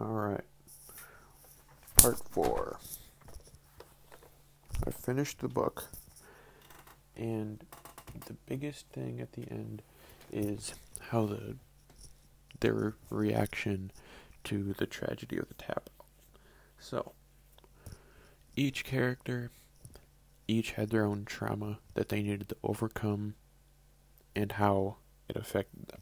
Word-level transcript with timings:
Alright. 0.00 0.44
Part 1.96 2.18
4. 2.30 2.78
I 4.86 4.90
finished 4.90 5.40
the 5.40 5.48
book, 5.48 5.88
and 7.14 7.62
the 8.24 8.32
biggest 8.46 8.86
thing 8.86 9.20
at 9.20 9.32
the 9.32 9.42
end 9.50 9.82
is 10.32 10.72
how 11.10 11.26
the 11.26 11.56
their 12.60 12.94
reaction 13.10 13.90
to 14.44 14.72
the 14.78 14.86
tragedy 14.86 15.36
of 15.36 15.48
the 15.48 15.54
tap. 15.54 15.90
So, 16.78 17.12
each 18.56 18.84
character 18.84 19.50
each 20.48 20.72
had 20.72 20.88
their 20.88 21.04
own 21.04 21.26
trauma 21.26 21.78
that 21.92 22.08
they 22.08 22.22
needed 22.22 22.48
to 22.48 22.56
overcome 22.62 23.34
and 24.34 24.52
how 24.52 24.96
it 25.28 25.36
affected 25.36 25.88
them. 25.88 26.00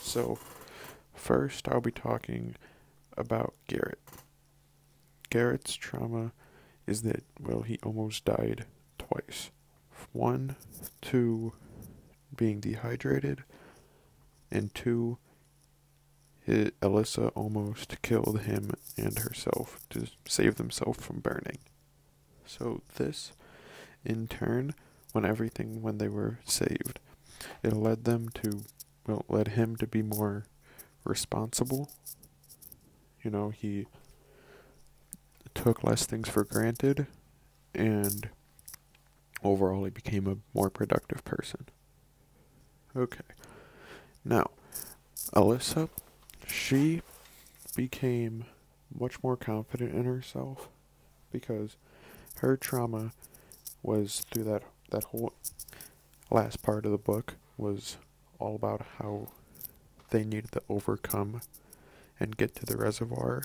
So, 0.00 0.38
first 1.12 1.68
I'll 1.68 1.80
be 1.80 1.90
talking 1.90 2.54
about 3.16 3.54
Garrett. 3.66 4.00
Garrett's 5.30 5.74
trauma 5.74 6.32
is 6.86 7.02
that, 7.02 7.24
well, 7.40 7.62
he 7.62 7.78
almost 7.82 8.24
died 8.24 8.66
twice. 8.98 9.50
One, 10.12 10.56
two, 11.00 11.52
being 12.36 12.60
dehydrated, 12.60 13.44
and 14.50 14.74
two, 14.74 15.18
his, 16.42 16.70
Alyssa 16.82 17.32
almost 17.34 18.00
killed 18.02 18.42
him 18.42 18.70
and 18.96 19.18
herself 19.18 19.80
to 19.90 20.06
save 20.26 20.56
themselves 20.56 21.04
from 21.04 21.20
burning. 21.20 21.58
So 22.46 22.82
this, 22.96 23.32
in 24.04 24.28
turn, 24.28 24.74
when 25.12 25.24
everything 25.24 25.80
when 25.80 25.98
they 25.98 26.08
were 26.08 26.40
saved, 26.44 27.00
it 27.62 27.72
led 27.72 28.04
them 28.04 28.28
to, 28.42 28.64
well, 29.06 29.24
led 29.28 29.48
him 29.48 29.76
to 29.76 29.86
be 29.86 30.02
more 30.02 30.44
responsible. 31.04 31.90
You 33.24 33.30
know, 33.30 33.48
he 33.48 33.86
took 35.54 35.82
less 35.82 36.04
things 36.04 36.28
for 36.28 36.44
granted, 36.44 37.06
and 37.74 38.28
overall, 39.42 39.84
he 39.84 39.90
became 39.90 40.26
a 40.26 40.36
more 40.52 40.68
productive 40.68 41.24
person. 41.24 41.66
Okay. 42.94 43.24
Now, 44.24 44.50
Alyssa, 45.34 45.88
she 46.46 47.00
became 47.74 48.44
much 48.94 49.22
more 49.22 49.36
confident 49.36 49.94
in 49.94 50.04
herself 50.04 50.68
because 51.32 51.76
her 52.36 52.56
trauma 52.56 53.12
was 53.82 54.24
through 54.30 54.44
that 54.44 54.62
that 54.90 55.04
whole 55.04 55.32
last 56.30 56.62
part 56.62 56.84
of 56.84 56.92
the 56.92 56.98
book 56.98 57.34
was 57.56 57.96
all 58.38 58.54
about 58.54 58.84
how 58.98 59.28
they 60.10 60.24
needed 60.24 60.52
to 60.52 60.62
overcome 60.68 61.40
and 62.18 62.36
get 62.36 62.54
to 62.56 62.66
the 62.66 62.76
reservoir. 62.76 63.42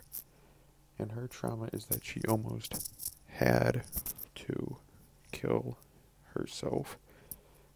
And 0.98 1.14
her 1.14 1.28
trauma 1.28 1.70
is 1.72 1.86
that 1.86 2.06
she 2.06 2.22
almost 2.28 2.92
had 3.28 3.84
to 4.36 4.78
kill 5.32 5.78
herself, 6.36 6.98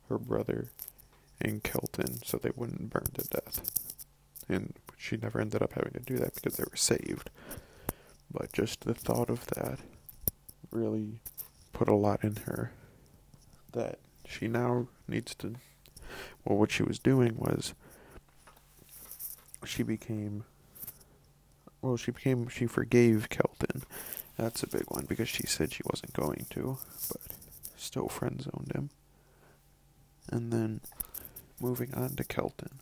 her 0.10 0.18
brother, 0.18 0.70
and 1.40 1.64
Kelton 1.64 2.24
so 2.24 2.38
they 2.38 2.52
wouldn't 2.56 2.90
burn 2.90 3.08
to 3.14 3.28
death. 3.28 3.72
And 4.50 4.74
she 4.98 5.18
never 5.18 5.40
ended 5.40 5.62
up 5.62 5.74
having 5.74 5.94
to 5.94 6.00
do 6.00 6.18
that 6.18 6.36
because 6.36 6.58
they 6.58 6.66
were 6.70 6.76
saved. 6.76 7.30
But 8.32 8.52
just 8.52 8.82
the 8.82 8.94
thought 8.94 9.30
of 9.30 9.46
that 9.48 9.80
really 10.72 11.20
put 11.72 11.88
a 11.88 11.96
lot 11.96 12.24
in 12.24 12.36
her 12.48 12.72
that 13.74 14.00
she 14.28 14.48
now 14.48 14.88
needs 15.08 15.36
to 15.36 15.56
well 16.46 16.58
what 16.58 16.72
she 16.72 16.84
was 16.84 17.00
doing 17.00 17.36
was 17.38 17.74
she 19.66 19.84
became 19.84 20.44
well 21.84 21.98
she 21.98 22.12
became 22.12 22.48
she 22.48 22.66
forgave 22.66 23.30
Kelton. 23.30 23.84
That's 24.38 24.64
a 24.64 24.68
big 24.68 24.86
one 24.88 25.06
because 25.08 25.30
she 25.30 25.46
said 25.46 25.72
she 25.72 25.84
wasn't 25.86 26.14
going 26.14 26.48
to, 26.52 26.80
but 27.10 27.22
still 27.78 28.08
friend 28.08 28.42
zoned 28.42 28.72
him. 28.74 28.90
And 30.32 30.52
then 30.52 30.82
moving 31.60 31.94
on 31.94 32.16
to 32.16 32.24
Kelton. 32.24 32.80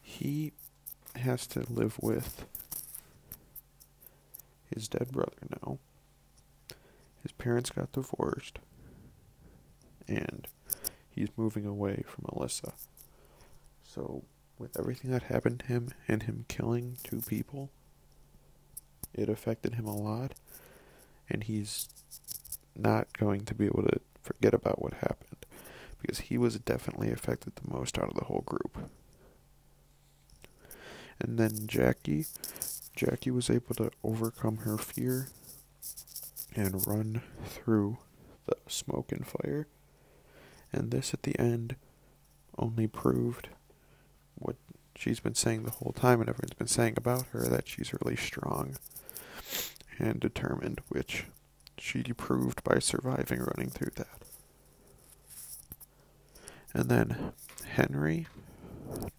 He 0.00 0.52
has 1.14 1.46
to 1.48 1.64
live 1.70 1.98
with 2.00 2.44
his 4.74 4.88
dead 4.88 5.12
brother 5.12 5.36
now. 5.62 5.78
His 7.22 7.32
parents 7.32 7.70
got 7.70 7.92
divorced, 7.92 8.58
and 10.08 10.48
he's 11.08 11.28
moving 11.36 11.66
away 11.66 12.02
from 12.06 12.24
Alyssa. 12.24 12.72
So, 13.84 14.24
with 14.58 14.78
everything 14.78 15.10
that 15.12 15.24
happened 15.24 15.60
to 15.60 15.66
him 15.66 15.92
and 16.08 16.24
him 16.24 16.46
killing 16.48 16.96
two 17.04 17.20
people, 17.20 17.70
it 19.14 19.28
affected 19.28 19.74
him 19.74 19.86
a 19.86 19.96
lot, 19.96 20.32
and 21.28 21.44
he's 21.44 21.88
not 22.76 23.12
going 23.18 23.44
to 23.44 23.54
be 23.54 23.66
able 23.66 23.82
to 23.82 24.00
forget 24.22 24.54
about 24.54 24.80
what 24.80 24.94
happened 24.94 25.46
because 26.00 26.20
he 26.20 26.38
was 26.38 26.58
definitely 26.58 27.10
affected 27.10 27.54
the 27.56 27.72
most 27.72 27.98
out 27.98 28.08
of 28.08 28.14
the 28.14 28.24
whole 28.24 28.42
group. 28.44 28.90
And 31.20 31.38
then 31.38 31.50
Jacqui, 31.68 32.26
Jacqui 32.96 33.32
was 33.32 33.48
able 33.48 33.74
to 33.76 33.90
overcome 34.02 34.58
her 34.58 34.76
fear 34.76 35.28
and 36.56 36.84
run 36.86 37.22
through 37.46 37.98
the 38.46 38.56
smoke 38.66 39.12
and 39.12 39.24
fire. 39.26 39.68
And 40.72 40.90
this 40.90 41.14
at 41.14 41.22
the 41.22 41.38
end 41.38 41.76
only 42.58 42.88
proved 42.88 43.48
what 44.34 44.56
she's 44.96 45.20
been 45.20 45.34
saying 45.34 45.62
the 45.62 45.70
whole 45.70 45.92
time 45.92 46.20
and 46.20 46.28
everyone's 46.28 46.54
been 46.54 46.66
saying 46.66 46.94
about 46.96 47.26
her 47.28 47.44
that 47.48 47.68
she's 47.68 47.94
really 47.94 48.16
strong 48.16 48.76
and 50.02 50.20
determined, 50.20 50.80
which 50.88 51.24
she 51.78 52.02
proved 52.02 52.62
by 52.64 52.78
surviving 52.78 53.40
running 53.40 53.70
through 53.70 53.92
that. 53.96 54.22
And 56.74 56.88
then 56.88 57.32
Henry, 57.64 58.26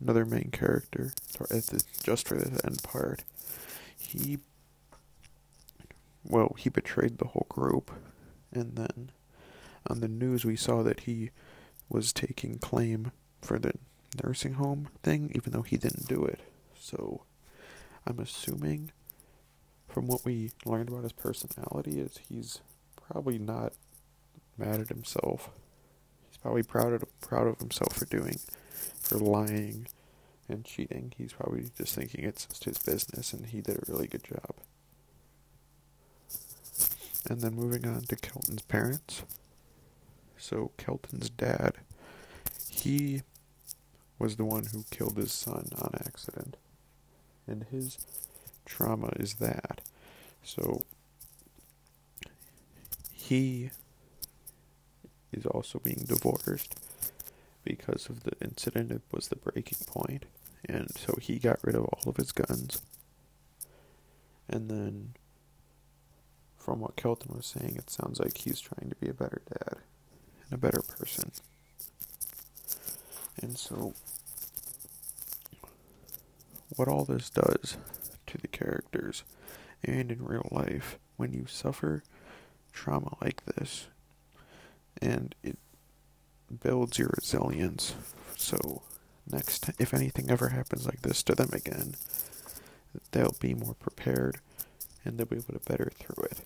another 0.02 0.26
main 0.26 0.50
character, 0.52 1.14
just 2.04 2.28
for 2.28 2.38
the 2.38 2.62
end 2.66 2.84
part, 2.84 3.24
he 3.98 4.40
well, 6.26 6.56
he 6.58 6.70
betrayed 6.70 7.18
the 7.18 7.28
whole 7.28 7.48
group. 7.50 7.92
And 8.52 8.76
then 8.76 9.12
on 9.88 10.00
the 10.00 10.08
news, 10.08 10.46
we 10.46 10.56
saw 10.56 10.84
that 10.84 11.02
he 11.02 11.32
was 11.90 12.14
taking 12.14 12.60
claim 12.60 13.12
for 13.42 13.60
the 13.60 13.74
nursing 14.24 14.54
home 14.54 14.88
thing, 15.02 15.32
even 15.36 15.52
though 15.52 15.64
he 15.64 15.78
didn't 15.78 16.08
do 16.08 16.24
it. 16.24 16.40
So 16.80 17.24
I'm 18.08 18.20
assuming 18.20 18.92
from 19.94 20.08
what 20.08 20.26
we 20.26 20.50
learned 20.66 20.90
about 20.90 21.04
his 21.04 21.14
personality 21.14 22.00
is 22.00 22.20
he's 22.28 22.62
probably 22.96 23.38
not 23.38 23.74
mad 24.58 24.82
at 24.82 24.90
himself. 24.90 25.52
He's 26.28 26.38
probably 26.38 26.64
proud 26.64 26.94
of 26.94 27.04
proud 27.22 27.46
of 27.46 27.60
himself 27.60 27.94
for 27.94 28.06
doing 28.06 28.40
for 29.00 29.20
lying 29.20 29.88
and 30.50 30.66
cheating. 30.66 31.14
He's 31.16 31.34
probably 31.34 31.70
just 31.78 31.94
thinking 31.94 32.24
it's 32.24 32.48
just 32.48 32.64
his 32.64 32.80
business 32.80 33.34
and 33.34 33.46
he 33.46 33.62
did 33.62 33.78
a 33.78 33.92
really 33.92 34.08
good 34.08 34.24
job. 34.24 34.56
And 37.30 37.42
then 37.42 37.54
moving 37.54 37.88
on 37.88 38.02
to 38.02 38.16
Kelton's 38.16 38.64
parents. 38.64 39.24
So 40.38 40.72
Kelton's 40.78 41.30
dad, 41.30 41.76
he 42.68 43.22
was 44.18 44.38
the 44.38 44.46
one 44.46 44.66
who 44.74 44.86
killed 44.90 45.18
his 45.18 45.32
son 45.32 45.70
on 45.78 45.92
accident. 46.06 46.58
And 47.48 47.66
his 47.72 47.98
trauma 48.66 49.12
is 49.18 49.36
that. 49.36 49.73
So 50.44 50.84
he 53.12 53.72
is 55.32 55.46
also 55.46 55.80
being 55.80 56.06
divorced 56.08 56.76
because 57.64 58.10
of 58.10 58.24
the 58.24 58.34
incident. 58.42 58.92
It 58.92 59.02
was 59.12 59.30
the 59.30 59.36
breaking 59.38 59.80
point. 59.88 60.26
And 60.66 60.90
so 60.96 61.18
he 61.22 61.40
got 61.40 61.60
rid 61.64 61.76
of 61.76 61.86
all 61.86 62.10
of 62.10 62.18
his 62.18 62.32
guns. 62.32 62.82
And 64.48 64.70
then 64.70 65.14
from 66.58 66.80
what 66.80 66.96
Kelton 66.96 67.36
was 67.36 67.46
saying, 67.46 67.76
it 67.78 67.90
sounds 67.90 68.20
like 68.20 68.38
he's 68.38 68.60
trying 68.60 68.90
to 68.90 68.96
be 68.96 69.10
a 69.10 69.14
better 69.14 69.42
dad 69.50 69.78
and 70.46 70.54
a 70.54 70.58
better 70.58 70.82
person. 70.82 71.32
And 73.42 73.58
so, 73.58 73.94
what 76.76 76.88
all 76.88 77.04
this 77.04 77.30
does 77.30 77.78
to 78.28 78.38
the 78.38 78.48
characters 78.48 79.24
and 79.84 80.12
in 80.12 80.24
real 80.24 80.48
life, 80.52 80.98
when 81.18 81.34
you 81.34 81.46
suffer 81.48 82.04
trauma 82.72 83.16
like 83.22 83.44
this, 83.46 83.88
and 85.02 85.36
it 85.44 85.58
builds 86.62 86.98
your 86.98 87.12
resilience. 87.16 87.96
So, 88.38 88.82
next, 89.30 89.70
if 89.80 89.94
anything 89.94 90.30
ever 90.30 90.50
happens 90.50 90.86
like 90.86 91.02
this 91.02 91.24
to 91.24 91.36
them 91.36 91.50
again, 91.54 91.96
they'll 93.12 93.36
be 93.40 93.54
more 93.54 93.76
prepared 93.76 94.40
and 95.06 95.18
they'll 95.18 95.26
be 95.26 95.38
able 95.38 95.54
to 95.54 95.70
better 95.70 95.92
through 95.96 96.26
it 96.26 96.42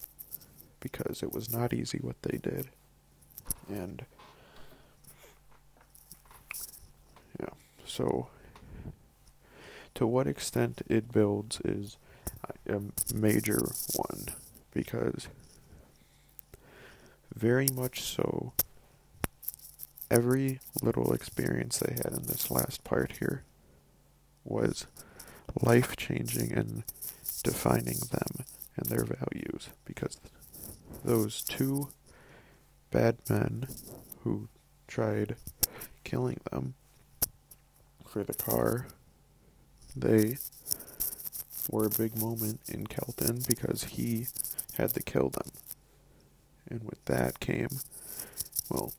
because 0.79 1.21
it 1.21 1.33
was 1.33 1.51
not 1.51 1.73
easy 1.73 1.99
what 2.01 2.21
they 2.21 2.37
did. 2.37 2.69
And 3.69 4.05
yeah, 7.39 7.49
so 7.85 8.29
to 9.95 10.05
what 10.07 10.27
extent 10.27 10.81
it 10.87 11.11
builds 11.11 11.59
is 11.61 11.97
a 12.67 12.81
major 13.13 13.59
one 13.95 14.25
because 14.73 15.27
very 17.33 17.67
much 17.73 18.01
so 18.01 18.53
every 20.09 20.59
little 20.81 21.13
experience 21.13 21.77
they 21.77 21.93
had 21.93 22.13
in 22.13 22.23
this 22.23 22.49
last 22.49 22.83
part 22.83 23.13
here 23.19 23.43
was 24.43 24.87
life 25.61 25.95
changing 25.95 26.51
and 26.53 26.83
defining 27.43 27.99
them 28.11 28.45
and 28.75 28.87
their 28.87 29.05
values 29.05 29.69
because 29.85 30.19
those 31.03 31.41
two 31.41 31.89
bad 32.91 33.17
men 33.29 33.67
who 34.23 34.47
tried 34.87 35.35
killing 36.03 36.39
them 36.51 36.73
for 38.05 38.23
the 38.23 38.33
car 38.33 38.87
they 39.95 40.37
were 41.69 41.85
a 41.85 41.89
big 41.89 42.17
moment 42.17 42.61
in 42.67 42.87
Kelton 42.87 43.43
because 43.47 43.83
he 43.85 44.27
had 44.77 44.93
to 44.93 45.03
kill 45.03 45.29
them. 45.29 45.51
And 46.69 46.83
with 46.83 47.03
that 47.05 47.39
came, 47.39 47.69
well, 48.69 48.93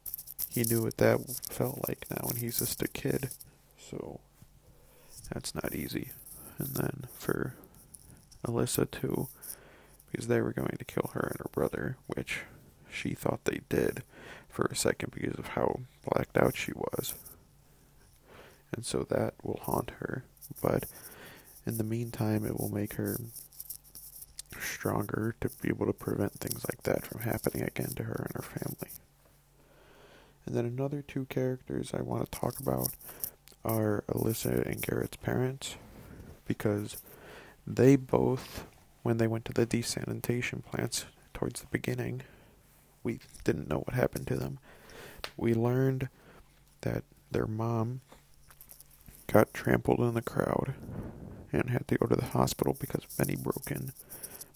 he 0.50 0.62
knew 0.62 0.82
what 0.82 0.96
that 0.98 1.20
felt 1.50 1.86
like 1.88 2.06
now, 2.10 2.28
and 2.28 2.38
he's 2.38 2.58
just 2.58 2.82
a 2.82 2.88
kid. 2.88 3.30
So 3.78 4.20
that's 5.32 5.54
not 5.54 5.74
easy. 5.74 6.10
And 6.58 6.68
then 6.68 7.04
for 7.18 7.54
Alyssa, 8.46 8.90
too, 8.90 9.28
because 10.10 10.26
they 10.26 10.40
were 10.40 10.52
going 10.52 10.76
to 10.78 10.84
kill 10.84 11.10
her 11.14 11.28
and 11.30 11.38
her 11.38 11.50
brother, 11.52 11.96
which 12.06 12.40
she 12.90 13.14
thought 13.14 13.44
they 13.44 13.60
did 13.68 14.02
for 14.48 14.66
a 14.66 14.76
second 14.76 15.12
because 15.14 15.38
of 15.38 15.48
how 15.48 15.80
blacked 16.04 16.36
out 16.36 16.56
she 16.56 16.72
was. 16.72 17.14
And 18.74 18.84
so 18.84 19.06
that 19.10 19.34
will 19.42 19.60
haunt 19.62 19.92
her. 19.98 20.24
But 20.62 20.84
in 21.68 21.76
the 21.76 21.84
meantime, 21.84 22.44
it 22.44 22.58
will 22.58 22.70
make 22.70 22.94
her 22.94 23.18
stronger 24.58 25.34
to 25.40 25.50
be 25.60 25.68
able 25.68 25.86
to 25.86 25.92
prevent 25.92 26.32
things 26.32 26.64
like 26.68 26.82
that 26.84 27.04
from 27.04 27.20
happening 27.20 27.62
again 27.62 27.90
to 27.94 28.04
her 28.04 28.26
and 28.26 28.34
her 28.34 28.58
family. 28.58 28.88
And 30.46 30.56
then 30.56 30.64
another 30.64 31.02
two 31.02 31.26
characters 31.26 31.92
I 31.92 32.00
want 32.00 32.30
to 32.30 32.38
talk 32.38 32.58
about 32.58 32.88
are 33.64 34.02
Alyssa 34.08 34.64
and 34.64 34.80
Garrett's 34.80 35.18
parents 35.18 35.76
because 36.46 36.96
they 37.66 37.96
both, 37.96 38.64
when 39.02 39.18
they 39.18 39.26
went 39.26 39.44
to 39.44 39.52
the 39.52 39.66
desalination 39.66 40.64
plants 40.64 41.04
towards 41.34 41.60
the 41.60 41.66
beginning, 41.66 42.22
we 43.02 43.20
didn't 43.44 43.68
know 43.68 43.80
what 43.80 43.94
happened 43.94 44.26
to 44.28 44.36
them. 44.36 44.58
We 45.36 45.52
learned 45.52 46.08
that 46.80 47.04
their 47.30 47.46
mom 47.46 48.00
got 49.26 49.52
trampled 49.52 50.00
in 50.00 50.14
the 50.14 50.22
crowd 50.22 50.74
and 51.52 51.70
had 51.70 51.88
to 51.88 51.96
go 51.96 52.06
to 52.06 52.16
the 52.16 52.26
hospital 52.26 52.76
because 52.78 53.04
of 53.04 53.18
many 53.18 53.36
broken 53.36 53.92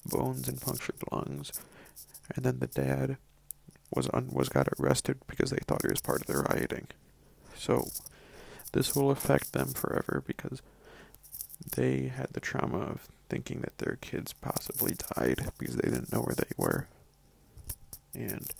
bones 0.05 0.49
and 0.49 0.61
punctured 0.61 0.97
lungs. 1.11 1.53
And 2.35 2.45
then 2.45 2.59
the 2.59 2.67
dad 2.67 3.17
was 3.95 4.09
un- 4.13 4.31
was 4.33 4.49
got 4.49 4.69
arrested 4.79 5.19
because 5.27 5.51
they 5.51 5.59
thought 5.67 5.83
he 5.83 5.91
was 5.91 6.01
part 6.01 6.23
of 6.23 6.27
the 6.27 6.39
rioting. 6.39 6.89
So 7.57 7.89
this 8.73 8.95
will 8.95 9.11
affect 9.11 9.53
them 9.53 9.69
forever 9.69 10.23
because 10.27 10.63
they 11.77 12.09
had 12.09 12.29
the 12.33 12.41
trauma 12.41 12.79
of 12.79 13.09
thinking 13.29 13.61
that 13.61 13.79
their 13.79 13.97
kids 14.01 14.33
possibly 14.33 14.95
died 15.17 15.51
because 15.59 15.77
they 15.77 15.91
didn't 15.91 16.13
know 16.13 16.21
where 16.21 16.35
they 16.35 16.51
were 16.57 16.89
and 18.15 18.53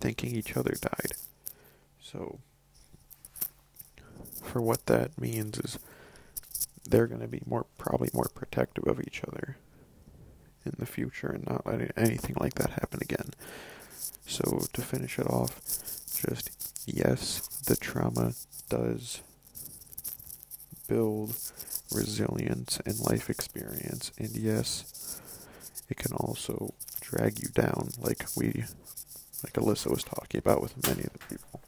thinking 0.00 0.34
each 0.34 0.56
other 0.56 0.74
died. 0.80 1.12
So 2.02 2.38
for 4.42 4.60
what 4.60 4.86
that 4.86 5.20
means 5.20 5.58
is 5.58 5.78
they're 6.88 7.06
going 7.06 7.20
to 7.20 7.28
be 7.28 7.42
more 7.46 7.66
probably 7.78 8.10
more 8.12 8.30
protective 8.34 8.86
of 8.86 9.00
each 9.00 9.22
other 9.26 9.56
in 10.64 10.72
the 10.78 10.86
future 10.86 11.28
and 11.28 11.46
not 11.46 11.66
letting 11.66 11.90
anything 11.96 12.36
like 12.40 12.54
that 12.54 12.70
happen 12.70 13.00
again. 13.02 13.30
So 14.26 14.66
to 14.72 14.82
finish 14.82 15.18
it 15.18 15.26
off, 15.26 15.60
just 16.26 16.50
yes, 16.86 17.40
the 17.66 17.76
trauma 17.76 18.32
does 18.68 19.22
build 20.88 21.36
resilience 21.92 22.80
and 22.84 22.98
life 23.00 23.30
experience, 23.30 24.12
and 24.18 24.34
yes, 24.36 25.20
it 25.88 25.96
can 25.96 26.12
also 26.14 26.74
drag 27.00 27.38
you 27.40 27.48
down, 27.48 27.90
like 27.98 28.26
we, 28.36 28.64
like 29.44 29.52
Alyssa 29.54 29.90
was 29.90 30.02
talking 30.02 30.38
about 30.38 30.60
with 30.62 30.86
many 30.86 31.04
of 31.04 31.12
the 31.12 31.18
people. 31.30 31.60